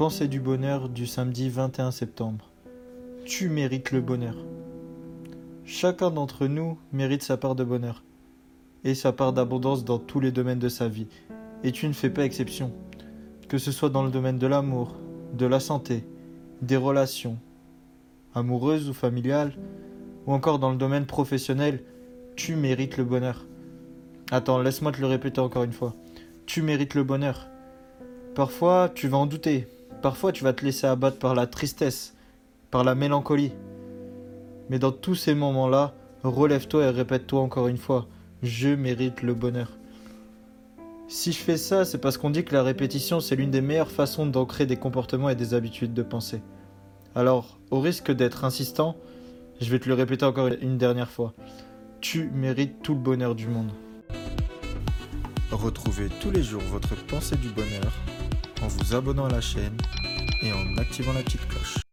Pensée 0.00 0.28
du 0.28 0.40
bonheur 0.40 0.88
du 0.88 1.06
samedi 1.06 1.50
21 1.50 1.90
septembre. 1.90 2.48
Tu 3.26 3.50
mérites 3.50 3.90
le 3.90 4.00
bonheur. 4.00 4.34
Chacun 5.66 6.10
d'entre 6.10 6.46
nous 6.46 6.78
mérite 6.90 7.22
sa 7.22 7.36
part 7.36 7.54
de 7.54 7.64
bonheur 7.64 8.02
et 8.82 8.94
sa 8.94 9.12
part 9.12 9.34
d'abondance 9.34 9.84
dans 9.84 9.98
tous 9.98 10.18
les 10.18 10.32
domaines 10.32 10.58
de 10.58 10.70
sa 10.70 10.88
vie. 10.88 11.06
Et 11.64 11.70
tu 11.70 11.86
ne 11.86 11.92
fais 11.92 12.08
pas 12.08 12.24
exception. 12.24 12.72
Que 13.46 13.58
ce 13.58 13.72
soit 13.72 13.90
dans 13.90 14.02
le 14.02 14.10
domaine 14.10 14.38
de 14.38 14.46
l'amour, 14.46 14.96
de 15.34 15.44
la 15.44 15.60
santé, 15.60 16.06
des 16.62 16.78
relations, 16.78 17.36
amoureuses 18.34 18.88
ou 18.88 18.94
familiales, 18.94 19.52
ou 20.26 20.32
encore 20.32 20.58
dans 20.58 20.70
le 20.70 20.78
domaine 20.78 21.04
professionnel, 21.04 21.84
tu 22.36 22.56
mérites 22.56 22.96
le 22.96 23.04
bonheur. 23.04 23.44
Attends, 24.30 24.62
laisse-moi 24.62 24.92
te 24.92 25.00
le 25.02 25.08
répéter 25.08 25.42
encore 25.42 25.64
une 25.64 25.74
fois. 25.74 25.94
Tu 26.46 26.62
mérites 26.62 26.94
le 26.94 27.04
bonheur. 27.04 27.48
Parfois, 28.34 28.90
tu 28.94 29.06
vas 29.06 29.18
en 29.18 29.26
douter. 29.26 29.68
Parfois, 30.02 30.32
tu 30.32 30.44
vas 30.44 30.52
te 30.52 30.64
laisser 30.64 30.86
abattre 30.86 31.18
par 31.18 31.34
la 31.34 31.46
tristesse, 31.46 32.14
par 32.70 32.84
la 32.84 32.94
mélancolie. 32.94 33.52
Mais 34.70 34.78
dans 34.78 34.92
tous 34.92 35.14
ces 35.14 35.34
moments-là, 35.34 35.94
relève-toi 36.22 36.84
et 36.84 36.90
répète-toi 36.90 37.40
encore 37.40 37.68
une 37.68 37.76
fois, 37.76 38.06
je 38.42 38.68
mérite 38.68 39.22
le 39.22 39.34
bonheur. 39.34 39.70
Si 41.08 41.32
je 41.32 41.38
fais 41.38 41.56
ça, 41.56 41.84
c'est 41.84 41.98
parce 41.98 42.16
qu'on 42.16 42.30
dit 42.30 42.44
que 42.44 42.54
la 42.54 42.62
répétition, 42.62 43.20
c'est 43.20 43.36
l'une 43.36 43.50
des 43.50 43.60
meilleures 43.60 43.90
façons 43.90 44.26
d'ancrer 44.26 44.64
des 44.64 44.76
comportements 44.76 45.28
et 45.28 45.34
des 45.34 45.54
habitudes 45.54 45.92
de 45.92 46.02
pensée. 46.02 46.40
Alors, 47.14 47.58
au 47.70 47.80
risque 47.80 48.12
d'être 48.12 48.44
insistant, 48.44 48.96
je 49.60 49.70
vais 49.70 49.80
te 49.80 49.88
le 49.88 49.94
répéter 49.94 50.24
encore 50.24 50.46
une 50.46 50.78
dernière 50.78 51.10
fois. 51.10 51.34
Tu 52.00 52.30
mérites 52.30 52.80
tout 52.82 52.94
le 52.94 53.00
bonheur 53.00 53.34
du 53.34 53.48
monde. 53.48 53.72
Retrouvez 55.50 56.08
tous 56.20 56.30
les 56.30 56.44
jours 56.44 56.62
votre 56.70 56.94
pensée 57.06 57.36
du 57.36 57.48
bonheur 57.48 57.92
vous 58.78 58.94
abonnant 58.94 59.26
à 59.26 59.30
la 59.30 59.40
chaîne 59.40 59.76
et 60.42 60.52
en 60.52 60.76
activant 60.76 61.12
la 61.12 61.22
petite 61.22 61.46
cloche. 61.48 61.89